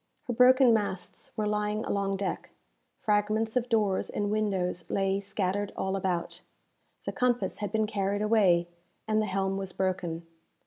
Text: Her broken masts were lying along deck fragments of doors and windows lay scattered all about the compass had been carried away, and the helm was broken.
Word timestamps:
Her 0.23 0.33
broken 0.33 0.73
masts 0.73 1.31
were 1.37 1.45
lying 1.45 1.85
along 1.85 2.17
deck 2.17 2.49
fragments 2.97 3.55
of 3.55 3.69
doors 3.69 4.09
and 4.09 4.31
windows 4.31 4.89
lay 4.89 5.19
scattered 5.19 5.71
all 5.77 5.95
about 5.95 6.41
the 7.05 7.11
compass 7.11 7.59
had 7.59 7.71
been 7.71 7.85
carried 7.85 8.23
away, 8.23 8.67
and 9.07 9.21
the 9.21 9.27
helm 9.27 9.57
was 9.57 9.73
broken. 9.73 10.25